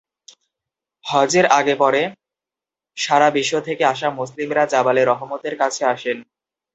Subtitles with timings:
[1.05, 2.01] হজের আগে-পরে
[2.97, 6.17] সারা বিশ্ব থেকে আসা মুসলিমরা জাবালে রহমতের কাছে আসেন।